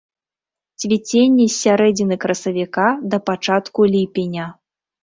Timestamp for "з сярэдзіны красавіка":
1.49-2.87